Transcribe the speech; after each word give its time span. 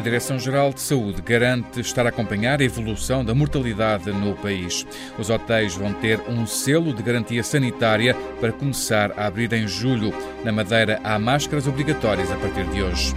A 0.00 0.02
Direção-Geral 0.02 0.72
de 0.72 0.80
Saúde 0.80 1.20
garante 1.20 1.78
estar 1.78 2.06
a 2.06 2.08
acompanhar 2.08 2.58
a 2.58 2.64
evolução 2.64 3.22
da 3.22 3.34
mortalidade 3.34 4.10
no 4.10 4.34
país. 4.34 4.86
Os 5.18 5.28
hotéis 5.28 5.74
vão 5.74 5.92
ter 5.92 6.18
um 6.26 6.46
selo 6.46 6.94
de 6.94 7.02
garantia 7.02 7.44
sanitária 7.44 8.14
para 8.40 8.50
começar 8.50 9.12
a 9.14 9.26
abrir 9.26 9.52
em 9.52 9.68
julho. 9.68 10.10
Na 10.42 10.52
Madeira, 10.52 10.98
há 11.04 11.18
máscaras 11.18 11.66
obrigatórias 11.66 12.30
a 12.30 12.36
partir 12.36 12.64
de 12.70 12.82
hoje. 12.82 13.14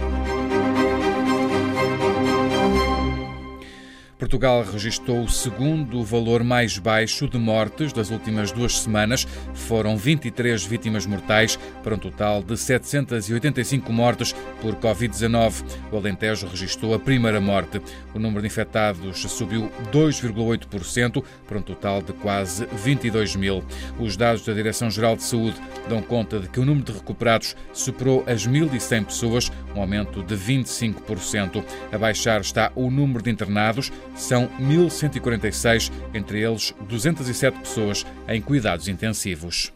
Portugal 4.24 4.64
registrou 4.64 5.22
o 5.22 5.28
segundo 5.28 6.02
valor 6.02 6.42
mais 6.42 6.78
baixo 6.78 7.28
de 7.28 7.36
mortes 7.36 7.92
das 7.92 8.08
últimas 8.08 8.50
duas 8.50 8.78
semanas. 8.78 9.28
Foram 9.52 9.98
23 9.98 10.64
vítimas 10.64 11.04
mortais, 11.04 11.58
para 11.82 11.94
um 11.94 11.98
total 11.98 12.42
de 12.42 12.56
785 12.56 13.92
mortes 13.92 14.34
por 14.62 14.76
Covid-19. 14.76 15.62
O 15.92 15.98
Alentejo 15.98 16.46
registrou 16.46 16.94
a 16.94 16.98
primeira 16.98 17.38
morte. 17.38 17.82
O 18.14 18.18
número 18.18 18.40
de 18.40 18.46
infectados 18.46 19.20
subiu 19.30 19.70
2,8%, 19.92 21.22
para 21.46 21.58
um 21.58 21.62
total 21.62 22.00
de 22.00 22.14
quase 22.14 22.64
22 22.82 23.36
mil. 23.36 23.62
Os 23.98 24.16
dados 24.16 24.42
da 24.42 24.54
Direção-Geral 24.54 25.16
de 25.16 25.22
Saúde 25.24 25.60
dão 25.86 26.00
conta 26.00 26.40
de 26.40 26.48
que 26.48 26.60
o 26.60 26.64
número 26.64 26.86
de 26.86 26.92
recuperados 26.92 27.54
superou 27.74 28.24
as 28.26 28.48
1.100 28.48 29.04
pessoas, 29.04 29.52
um 29.76 29.82
aumento 29.82 30.22
de 30.22 30.34
25%. 30.34 31.62
A 31.92 31.98
baixar 31.98 32.40
está 32.40 32.72
o 32.74 32.90
número 32.90 33.22
de 33.22 33.30
internados, 33.30 33.92
são 34.14 34.48
1.146, 34.60 35.90
entre 36.12 36.40
eles 36.40 36.74
207 36.88 37.58
pessoas 37.58 38.06
em 38.28 38.40
cuidados 38.40 38.88
intensivos. 38.88 39.72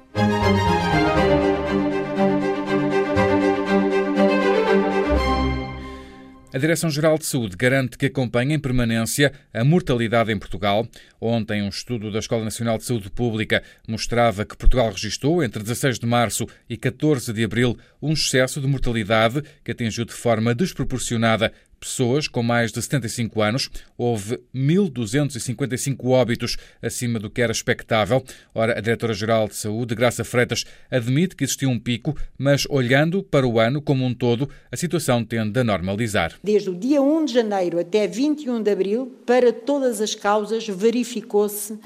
A 6.58 6.60
Direção-Geral 6.60 7.18
de 7.18 7.26
Saúde 7.26 7.56
garante 7.56 7.98
que 7.98 8.06
acompanha 8.06 8.56
em 8.56 8.58
permanência 8.58 9.32
a 9.54 9.62
mortalidade 9.62 10.32
em 10.32 10.38
Portugal. 10.38 10.88
Ontem, 11.20 11.62
um 11.62 11.68
estudo 11.68 12.10
da 12.10 12.18
Escola 12.18 12.42
Nacional 12.42 12.78
de 12.78 12.84
Saúde 12.84 13.10
Pública 13.10 13.62
mostrava 13.86 14.44
que 14.44 14.56
Portugal 14.56 14.90
registrou, 14.90 15.44
entre 15.44 15.62
16 15.62 16.00
de 16.00 16.06
março 16.06 16.46
e 16.68 16.76
14 16.76 17.32
de 17.32 17.44
abril, 17.44 17.78
um 18.00 18.12
excesso 18.12 18.60
de 18.60 18.66
mortalidade 18.66 19.40
que 19.62 19.70
atingiu 19.70 20.04
de 20.04 20.14
forma 20.14 20.52
desproporcionada 20.52 21.52
pessoas 21.78 22.28
com 22.28 22.42
mais 22.42 22.72
de 22.72 22.82
75 22.82 23.40
anos. 23.42 23.70
Houve 23.96 24.40
1.255 24.54 26.08
óbitos 26.08 26.56
acima 26.82 27.18
do 27.18 27.30
que 27.30 27.40
era 27.40 27.52
expectável. 27.52 28.22
Ora, 28.54 28.78
a 28.78 28.80
Diretora-Geral 28.80 29.48
de 29.48 29.56
Saúde, 29.56 29.94
Graça 29.94 30.24
Freitas, 30.24 30.64
admite 30.90 31.36
que 31.36 31.44
existiu 31.44 31.70
um 31.70 31.78
pico, 31.78 32.16
mas 32.36 32.66
olhando 32.68 33.22
para 33.22 33.46
o 33.46 33.58
ano 33.58 33.80
como 33.80 34.04
um 34.04 34.14
todo, 34.14 34.48
a 34.70 34.76
situação 34.76 35.24
tende 35.24 35.58
a 35.58 35.64
normalizar. 35.64 36.34
Desde 36.42 36.70
o 36.70 36.74
dia 36.74 37.00
1 37.00 37.24
de 37.24 37.34
janeiro 37.34 37.78
até 37.78 38.06
21 38.06 38.62
de 38.62 38.70
abril, 38.70 39.14
para 39.24 39.52
todas 39.52 40.00
as 40.00 40.14
causas, 40.14 40.66
verificou-se 40.66 41.78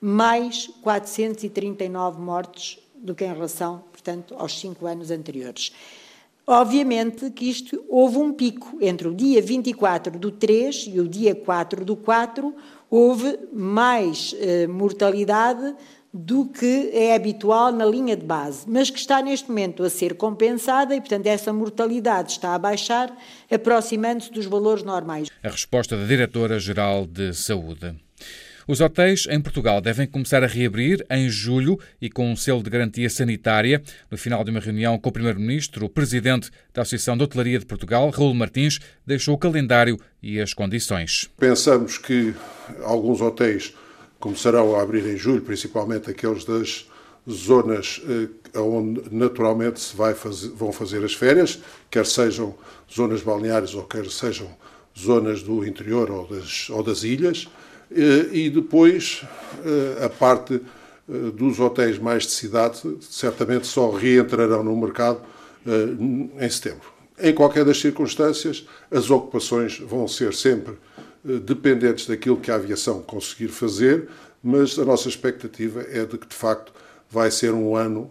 mais 0.00 0.66
439 0.82 2.20
mortes 2.20 2.78
do 2.96 3.14
que 3.14 3.24
em 3.24 3.32
relação, 3.32 3.84
portanto, 3.90 4.34
aos 4.36 4.58
cinco 4.58 4.86
anos 4.86 5.10
anteriores. 5.10 5.72
Obviamente 6.46 7.30
que 7.30 7.48
isto 7.48 7.84
houve 7.88 8.18
um 8.18 8.32
pico 8.32 8.76
entre 8.80 9.06
o 9.06 9.14
dia 9.14 9.40
24 9.40 10.18
do 10.18 10.30
3 10.30 10.90
e 10.92 11.00
o 11.00 11.08
dia 11.08 11.34
4 11.34 11.84
do 11.84 11.96
4, 11.96 12.54
houve 12.90 13.38
mais 13.52 14.34
eh, 14.38 14.66
mortalidade 14.66 15.74
do 16.12 16.44
que 16.44 16.90
é 16.92 17.14
habitual 17.14 17.72
na 17.72 17.86
linha 17.86 18.14
de 18.14 18.26
base, 18.26 18.68
mas 18.68 18.90
que 18.90 18.98
está 18.98 19.22
neste 19.22 19.48
momento 19.48 19.82
a 19.82 19.88
ser 19.88 20.14
compensada 20.14 20.94
e, 20.94 21.00
portanto, 21.00 21.26
essa 21.26 21.52
mortalidade 21.52 22.32
está 22.32 22.54
a 22.54 22.58
baixar, 22.58 23.16
aproximando-se 23.50 24.30
dos 24.30 24.44
valores 24.44 24.82
normais. 24.82 25.28
A 25.42 25.48
resposta 25.48 25.96
da 25.96 26.04
Diretora-Geral 26.04 27.06
de 27.06 27.32
Saúde. 27.32 27.96
Os 28.66 28.80
hotéis 28.80 29.26
em 29.28 29.40
Portugal 29.40 29.80
devem 29.80 30.06
começar 30.06 30.44
a 30.44 30.46
reabrir 30.46 31.04
em 31.10 31.28
julho 31.28 31.78
e 32.00 32.08
com 32.08 32.30
um 32.30 32.36
selo 32.36 32.62
de 32.62 32.70
garantia 32.70 33.10
sanitária. 33.10 33.82
No 34.10 34.16
final 34.16 34.44
de 34.44 34.50
uma 34.50 34.60
reunião 34.60 34.98
com 34.98 35.08
o 35.08 35.12
Primeiro-Ministro, 35.12 35.86
o 35.86 35.88
Presidente 35.88 36.50
da 36.72 36.82
Associação 36.82 37.16
de 37.16 37.24
Hotelaria 37.24 37.58
de 37.58 37.66
Portugal, 37.66 38.08
Raul 38.10 38.34
Martins, 38.34 38.78
deixou 39.06 39.34
o 39.34 39.38
calendário 39.38 39.98
e 40.22 40.40
as 40.40 40.54
condições. 40.54 41.28
Pensamos 41.38 41.98
que 41.98 42.34
alguns 42.84 43.20
hotéis 43.20 43.74
começarão 44.20 44.76
a 44.76 44.82
abrir 44.82 45.04
em 45.06 45.16
julho, 45.16 45.42
principalmente 45.42 46.08
aqueles 46.08 46.44
das 46.44 46.86
zonas 47.28 48.00
eh, 48.08 48.58
onde 48.58 49.02
naturalmente 49.10 49.80
se 49.80 49.96
vai 49.96 50.14
fazer, 50.14 50.48
vão 50.50 50.72
fazer 50.72 51.04
as 51.04 51.14
férias, 51.14 51.58
quer 51.90 52.06
sejam 52.06 52.54
zonas 52.92 53.22
balneares 53.22 53.74
ou 53.74 53.84
quer 53.84 54.08
sejam 54.10 54.48
zonas 54.98 55.42
do 55.42 55.66
interior 55.66 56.10
ou 56.10 56.26
das, 56.28 56.68
ou 56.70 56.82
das 56.82 57.02
ilhas. 57.02 57.48
Eh, 57.94 58.36
e 58.36 58.50
depois 58.50 59.22
eh, 59.64 60.04
a 60.04 60.08
parte 60.08 60.54
eh, 60.54 61.12
dos 61.34 61.60
hotéis 61.60 61.98
mais 61.98 62.24
de 62.24 62.32
cidade 62.32 62.80
certamente 63.00 63.66
só 63.66 63.90
reentrarão 63.90 64.62
no 64.62 64.76
mercado 64.76 65.20
em 65.64 66.50
setembro. 66.50 66.92
Em 67.16 67.32
qualquer 67.32 67.64
das 67.64 67.78
circunstâncias, 67.78 68.66
as 68.90 69.10
ocupações 69.10 69.78
vão 69.78 70.08
ser 70.08 70.34
sempre 70.34 70.74
dependentes 71.22 72.04
daquilo 72.04 72.36
que 72.36 72.50
a 72.50 72.56
aviação 72.56 73.00
conseguir 73.00 73.46
fazer, 73.46 74.08
mas 74.42 74.76
a 74.76 74.84
nossa 74.84 75.08
expectativa 75.08 75.86
é 75.88 76.04
de 76.04 76.18
que, 76.18 76.26
de 76.26 76.34
facto, 76.34 76.72
vai 77.08 77.30
ser 77.30 77.52
um 77.52 77.76
ano 77.76 78.10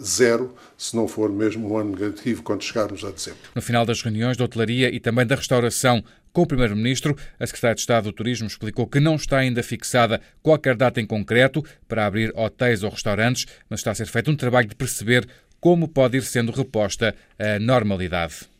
zero, 0.00 0.54
se 0.76 0.94
não 0.94 1.08
for 1.08 1.30
mesmo 1.30 1.72
um 1.72 1.76
ano 1.76 1.96
negativo 1.96 2.42
quando 2.42 2.62
chegarmos 2.62 3.04
a 3.04 3.10
dezembro. 3.10 3.40
No 3.54 3.62
final 3.62 3.84
das 3.84 4.02
reuniões 4.02 4.36
da 4.36 4.44
hotelaria 4.44 4.94
e 4.94 5.00
também 5.00 5.26
da 5.26 5.34
restauração 5.34 6.04
com 6.32 6.42
o 6.42 6.46
Primeiro-Ministro, 6.46 7.16
a 7.38 7.46
Secretária 7.46 7.74
de 7.74 7.80
Estado 7.82 8.04
do 8.04 8.12
Turismo 8.12 8.46
explicou 8.46 8.86
que 8.86 8.98
não 8.98 9.16
está 9.16 9.38
ainda 9.38 9.62
fixada 9.62 10.20
qualquer 10.42 10.74
data 10.74 11.00
em 11.00 11.06
concreto 11.06 11.62
para 11.86 12.06
abrir 12.06 12.32
hotéis 12.34 12.82
ou 12.82 12.90
restaurantes, 12.90 13.46
mas 13.68 13.80
está 13.80 13.90
a 13.90 13.94
ser 13.94 14.06
feito 14.06 14.30
um 14.30 14.36
trabalho 14.36 14.68
de 14.68 14.74
perceber 14.74 15.26
como 15.60 15.86
pode 15.86 16.16
ir 16.16 16.22
sendo 16.22 16.50
reposta 16.50 17.14
a 17.38 17.58
normalidade. 17.58 18.50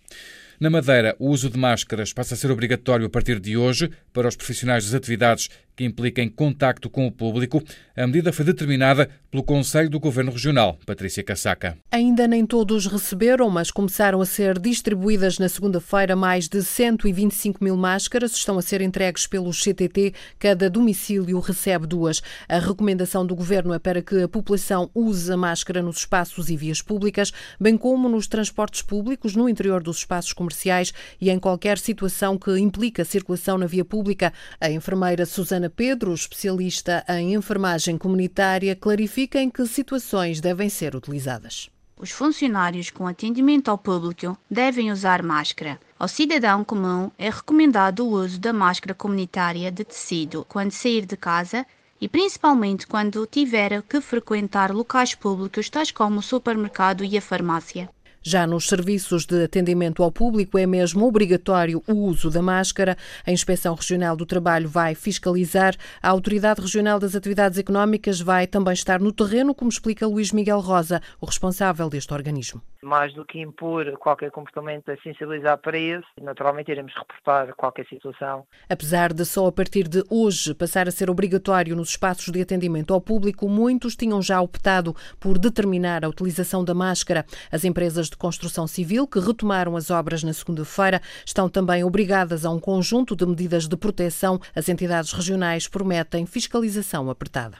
Na 0.60 0.70
Madeira, 0.70 1.16
o 1.18 1.30
uso 1.30 1.50
de 1.50 1.58
máscaras 1.58 2.12
passa 2.12 2.34
a 2.34 2.36
ser 2.36 2.48
obrigatório 2.50 3.06
a 3.06 3.10
partir 3.10 3.40
de 3.40 3.56
hoje 3.56 3.90
para 4.12 4.28
os 4.28 4.36
profissionais 4.36 4.84
das 4.84 4.94
atividades 4.94 5.48
que 5.74 5.84
impliquem 5.84 6.28
contacto 6.28 6.90
com 6.90 7.06
o 7.06 7.12
público. 7.12 7.62
A 7.96 8.06
medida 8.06 8.32
foi 8.32 8.44
determinada 8.44 9.08
pelo 9.30 9.42
Conselho 9.42 9.88
do 9.88 9.98
Governo 9.98 10.30
Regional, 10.30 10.78
Patrícia 10.84 11.22
Cassaca. 11.22 11.78
Ainda 11.90 12.28
nem 12.28 12.44
todos 12.44 12.86
receberam, 12.86 13.48
mas 13.48 13.70
começaram 13.70 14.20
a 14.20 14.26
ser 14.26 14.58
distribuídas 14.58 15.38
na 15.38 15.48
segunda-feira 15.48 16.14
mais 16.14 16.48
de 16.48 16.62
125 16.62 17.64
mil 17.64 17.76
máscaras. 17.76 18.32
Estão 18.32 18.58
a 18.58 18.62
ser 18.62 18.82
entregues 18.82 19.26
pelo 19.26 19.50
CTT. 19.50 20.12
Cada 20.38 20.68
domicílio 20.68 21.40
recebe 21.40 21.86
duas. 21.86 22.22
A 22.46 22.58
recomendação 22.58 23.24
do 23.24 23.34
Governo 23.34 23.72
é 23.72 23.78
para 23.78 24.02
que 24.02 24.22
a 24.22 24.28
população 24.28 24.90
use 24.94 25.32
a 25.32 25.36
máscara 25.36 25.80
nos 25.80 25.98
espaços 25.98 26.50
e 26.50 26.56
vias 26.56 26.82
públicas, 26.82 27.32
bem 27.58 27.78
como 27.78 28.08
nos 28.08 28.26
transportes 28.26 28.82
públicos, 28.82 29.34
no 29.34 29.48
interior 29.48 29.82
dos 29.82 29.98
espaços 29.98 30.34
comerciais 30.34 30.92
e 31.18 31.30
em 31.30 31.38
qualquer 31.38 31.78
situação 31.78 32.36
que 32.36 32.58
implica 32.58 33.04
circulação 33.04 33.56
na 33.56 33.66
via 33.66 33.84
pública. 33.84 34.01
A 34.60 34.70
enfermeira 34.70 35.24
Susana 35.24 35.62
Ana 35.62 35.70
Pedro, 35.70 36.12
especialista 36.12 37.04
em 37.08 37.34
enfermagem 37.34 37.96
comunitária, 37.96 38.74
clarifica 38.74 39.40
em 39.40 39.48
que 39.48 39.64
situações 39.64 40.40
devem 40.40 40.68
ser 40.68 40.96
utilizadas. 40.96 41.70
Os 41.96 42.10
funcionários 42.10 42.90
com 42.90 43.06
atendimento 43.06 43.70
ao 43.70 43.78
público 43.78 44.36
devem 44.50 44.90
usar 44.90 45.22
máscara. 45.22 45.78
Ao 45.96 46.08
cidadão 46.08 46.64
comum 46.64 47.12
é 47.16 47.30
recomendado 47.30 48.04
o 48.04 48.10
uso 48.10 48.40
da 48.40 48.52
máscara 48.52 48.92
comunitária 48.92 49.70
de 49.70 49.84
tecido 49.84 50.44
quando 50.48 50.72
sair 50.72 51.06
de 51.06 51.16
casa 51.16 51.64
e 52.00 52.08
principalmente 52.08 52.88
quando 52.88 53.24
tiver 53.24 53.80
que 53.82 54.00
frequentar 54.00 54.72
locais 54.72 55.14
públicos 55.14 55.70
tais 55.70 55.92
como 55.92 56.18
o 56.18 56.22
supermercado 56.22 57.04
e 57.04 57.16
a 57.16 57.22
farmácia. 57.22 57.88
Já 58.24 58.46
nos 58.46 58.68
serviços 58.68 59.26
de 59.26 59.42
atendimento 59.42 60.00
ao 60.00 60.12
público 60.12 60.56
é 60.56 60.64
mesmo 60.64 61.04
obrigatório 61.04 61.82
o 61.88 61.92
uso 61.92 62.30
da 62.30 62.40
máscara. 62.40 62.96
A 63.26 63.32
Inspeção 63.32 63.74
Regional 63.74 64.14
do 64.14 64.24
Trabalho 64.24 64.68
vai 64.68 64.94
fiscalizar. 64.94 65.74
A 66.00 66.10
Autoridade 66.10 66.60
Regional 66.60 67.00
das 67.00 67.16
Atividades 67.16 67.58
Económicas 67.58 68.20
vai 68.20 68.46
também 68.46 68.74
estar 68.74 69.00
no 69.00 69.12
terreno, 69.12 69.52
como 69.52 69.68
explica 69.68 70.06
Luís 70.06 70.30
Miguel 70.30 70.60
Rosa, 70.60 71.00
o 71.20 71.26
responsável 71.26 71.90
deste 71.90 72.14
organismo. 72.14 72.62
Mais 72.80 73.12
do 73.12 73.24
que 73.24 73.40
impor 73.40 73.90
qualquer 73.98 74.30
comportamento 74.30 74.90
a 74.90 74.96
sensibilizar 74.98 75.58
para 75.58 75.78
isso, 75.78 76.06
naturalmente 76.20 76.70
iremos 76.70 76.92
reportar 76.94 77.54
qualquer 77.54 77.86
situação. 77.86 78.44
Apesar 78.68 79.12
de 79.12 79.24
só 79.24 79.46
a 79.46 79.52
partir 79.52 79.88
de 79.88 80.02
hoje 80.10 80.54
passar 80.54 80.86
a 80.86 80.90
ser 80.92 81.10
obrigatório 81.10 81.74
nos 81.74 81.90
espaços 81.90 82.32
de 82.32 82.40
atendimento 82.40 82.92
ao 82.94 83.00
público, 83.00 83.48
muitos 83.48 83.96
tinham 83.96 84.22
já 84.22 84.40
optado 84.40 84.94
por 85.18 85.38
determinar 85.38 86.04
a 86.04 86.08
utilização 86.08 86.64
da 86.64 86.74
máscara. 86.74 87.24
As 87.50 87.64
empresas 87.64 88.11
de 88.12 88.16
construção 88.16 88.66
civil, 88.66 89.06
que 89.06 89.18
retomaram 89.18 89.76
as 89.76 89.90
obras 89.90 90.22
na 90.22 90.32
segunda-feira, 90.32 91.02
estão 91.26 91.48
também 91.48 91.82
obrigadas 91.82 92.44
a 92.44 92.50
um 92.50 92.60
conjunto 92.60 93.16
de 93.16 93.26
medidas 93.26 93.66
de 93.66 93.76
proteção. 93.76 94.40
As 94.54 94.68
entidades 94.68 95.12
regionais 95.12 95.66
prometem 95.66 96.24
fiscalização 96.26 97.10
apertada. 97.10 97.56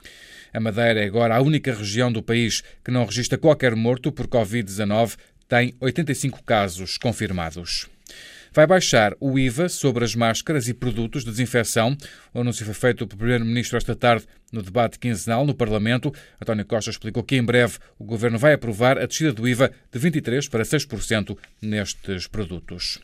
A 0.53 0.59
Madeira 0.59 1.03
é 1.03 1.05
agora 1.05 1.35
a 1.35 1.41
única 1.41 1.73
região 1.73 2.11
do 2.11 2.21
país 2.21 2.61
que 2.83 2.91
não 2.91 3.05
registra 3.05 3.37
qualquer 3.37 3.75
morto 3.75 4.11
por 4.11 4.27
Covid-19, 4.27 5.17
tem 5.49 5.73
85 5.81 6.43
casos 6.43 6.97
confirmados. 6.97 7.87
Vai 8.53 8.67
baixar 8.67 9.15
o 9.19 9.37
IVA 9.37 9.67
sobre 9.67 10.05
as 10.05 10.15
máscaras 10.15 10.67
e 10.67 10.73
produtos 10.73 11.23
de 11.23 11.31
desinfecção. 11.31 11.97
O 12.33 12.41
anúncio 12.41 12.63
foi 12.63 12.73
feito 12.73 13.07
pelo 13.07 13.17
Primeiro-Ministro 13.17 13.77
esta 13.77 13.95
tarde 13.95 14.25
no 14.51 14.61
debate 14.61 14.99
quinzenal 14.99 15.45
no 15.45 15.55
Parlamento. 15.55 16.13
António 16.39 16.65
Costa 16.65 16.91
explicou 16.91 17.23
que 17.23 17.35
em 17.35 17.43
breve 17.43 17.79
o 17.97 18.03
Governo 18.03 18.37
vai 18.37 18.53
aprovar 18.53 18.97
a 18.99 19.05
descida 19.07 19.33
do 19.33 19.47
IVA 19.47 19.71
de 19.91 19.99
23% 19.99 20.49
para 20.49 20.63
6% 20.63 21.37
nestes 21.61 22.27
produtos. 22.27 22.99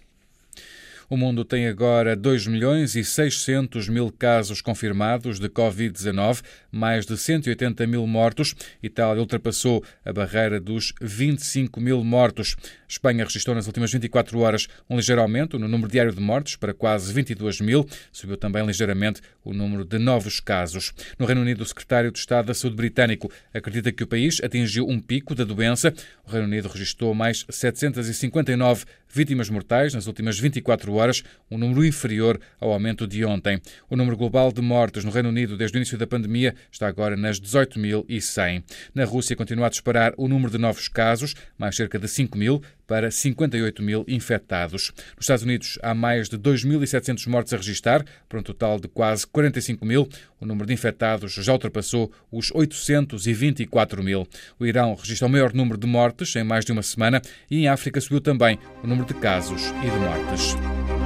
O 1.09 1.17
mundo 1.17 1.43
tem 1.43 1.65
agora 1.65 2.15
2 2.15 2.45
milhões 2.45 2.95
e 2.95 3.03
600 3.03 3.89
mil 3.89 4.11
casos 4.11 4.61
confirmados 4.61 5.39
de 5.39 5.49
Covid-19, 5.49 6.43
mais 6.71 7.03
de 7.03 7.17
180 7.17 7.87
mil 7.87 8.05
mortos. 8.05 8.53
Itália 8.83 9.19
ultrapassou 9.19 9.83
a 10.05 10.13
barreira 10.13 10.59
dos 10.59 10.93
25 11.01 11.81
mil 11.81 12.03
mortos. 12.03 12.55
Espanha 12.87 13.25
registrou 13.25 13.55
nas 13.55 13.65
últimas 13.65 13.91
24 13.91 14.37
horas 14.37 14.67
um 14.87 14.97
ligeiro 14.97 15.19
aumento 15.19 15.57
no 15.57 15.67
número 15.67 15.91
diário 15.91 16.13
de 16.13 16.21
mortes 16.21 16.55
para 16.55 16.75
quase 16.75 17.11
22 17.11 17.59
mil. 17.59 17.87
Subiu 18.11 18.37
também 18.37 18.63
ligeiramente 18.63 19.19
o 19.43 19.51
número 19.51 19.83
de 19.83 19.97
novos 19.97 20.39
casos. 20.39 20.93
No 21.17 21.25
Reino 21.25 21.41
Unido, 21.41 21.63
o 21.63 21.65
secretário 21.65 22.11
de 22.11 22.19
Estado 22.19 22.45
da 22.45 22.53
Saúde 22.53 22.75
britânico 22.75 23.31
acredita 23.51 23.91
que 23.91 24.03
o 24.03 24.07
país 24.07 24.39
atingiu 24.43 24.87
um 24.87 24.99
pico 24.99 25.33
da 25.33 25.43
doença. 25.43 25.91
O 26.23 26.29
Reino 26.29 26.45
Unido 26.45 26.67
registrou 26.67 27.15
mais 27.15 27.47
759 27.49 28.85
vítimas 29.11 29.49
mortais 29.49 29.93
nas 29.93 30.07
últimas 30.07 30.39
24 30.39 30.93
horas, 30.93 31.23
um 31.49 31.57
número 31.57 31.85
inferior 31.85 32.39
ao 32.59 32.71
aumento 32.71 33.07
de 33.07 33.25
ontem. 33.25 33.59
O 33.89 33.95
número 33.95 34.15
global 34.15 34.51
de 34.51 34.61
mortes 34.61 35.03
no 35.03 35.11
Reino 35.11 35.29
Unido 35.29 35.57
desde 35.57 35.77
o 35.77 35.79
início 35.79 35.97
da 35.97 36.07
pandemia 36.07 36.55
está 36.71 36.87
agora 36.87 37.17
nas 37.17 37.39
18.100. 37.39 38.63
Na 38.93 39.05
Rússia 39.05 39.35
continua 39.35 39.67
a 39.67 39.69
disparar 39.69 40.13
o 40.17 40.27
número 40.27 40.51
de 40.51 40.57
novos 40.57 40.87
casos, 40.87 41.35
mais 41.57 41.75
cerca 41.75 41.97
de 41.97 42.07
5 42.07 42.37
mil, 42.37 42.61
para 42.89 43.11
58 43.11 43.83
mil 43.83 44.03
infectados. 44.07 44.91
Nos 45.15 45.25
Estados 45.25 45.43
Unidos 45.43 45.77
há 45.83 45.93
mais 45.93 46.27
de 46.27 46.39
2.700 46.39 47.27
mortes 47.27 47.53
a 47.53 47.57
registrar, 47.57 48.03
para 48.27 48.39
um 48.39 48.43
total 48.43 48.79
de 48.79 48.87
quase 48.87 49.27
45 49.27 49.85
mil. 49.85 50.09
O 50.41 50.45
número 50.45 50.65
de 50.65 50.73
infectados 50.73 51.33
já 51.33 51.53
ultrapassou 51.53 52.11
os 52.31 52.51
824 52.51 54.03
mil. 54.03 54.27
O 54.59 54.65
Irão 54.65 54.95
registra 54.95 55.27
o 55.27 55.29
maior 55.29 55.53
número 55.53 55.77
de 55.77 55.85
mortes 55.85 56.35
em 56.35 56.43
mais 56.43 56.65
de 56.65 56.71
uma 56.71 56.81
semana 56.81 57.21
e 57.49 57.59
em 57.59 57.67
África 57.67 58.01
subiu 58.01 58.19
também 58.19 58.57
o 58.83 58.87
número 58.87 59.07
de 59.07 59.13
casos 59.13 59.61
e 59.83 59.89
de 59.89 59.97
mortes. 59.97 60.98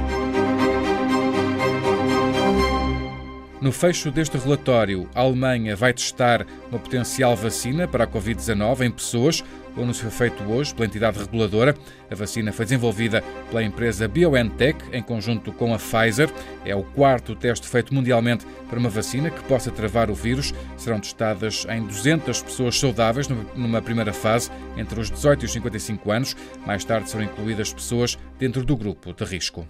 No 3.64 3.72
fecho 3.72 4.10
deste 4.10 4.36
relatório, 4.36 5.08
a 5.14 5.22
Alemanha 5.22 5.74
vai 5.74 5.94
testar 5.94 6.46
uma 6.70 6.78
potencial 6.78 7.34
vacina 7.34 7.88
para 7.88 8.04
a 8.04 8.06
Covid-19 8.06 8.82
em 8.82 8.90
pessoas. 8.90 9.42
O 9.74 9.80
anúncio 9.80 10.02
foi 10.10 10.28
feito 10.28 10.44
hoje 10.52 10.74
pela 10.74 10.84
entidade 10.84 11.18
reguladora. 11.18 11.74
A 12.10 12.14
vacina 12.14 12.52
foi 12.52 12.66
desenvolvida 12.66 13.24
pela 13.48 13.62
empresa 13.62 14.06
BioNTech 14.06 14.84
em 14.92 15.02
conjunto 15.02 15.50
com 15.50 15.72
a 15.72 15.78
Pfizer. 15.78 16.30
É 16.62 16.76
o 16.76 16.82
quarto 16.82 17.34
teste 17.34 17.66
feito 17.66 17.94
mundialmente 17.94 18.44
para 18.68 18.78
uma 18.78 18.90
vacina 18.90 19.30
que 19.30 19.42
possa 19.44 19.70
travar 19.70 20.10
o 20.10 20.14
vírus. 20.14 20.52
Serão 20.76 21.00
testadas 21.00 21.66
em 21.70 21.86
200 21.86 22.42
pessoas 22.42 22.78
saudáveis 22.78 23.28
numa 23.56 23.80
primeira 23.80 24.12
fase, 24.12 24.50
entre 24.76 25.00
os 25.00 25.10
18 25.10 25.42
e 25.42 25.46
os 25.46 25.52
55 25.54 26.10
anos. 26.10 26.36
Mais 26.66 26.84
tarde 26.84 27.08
serão 27.08 27.24
incluídas 27.24 27.72
pessoas 27.72 28.18
dentro 28.38 28.62
do 28.62 28.76
grupo 28.76 29.14
de 29.14 29.24
risco. 29.24 29.66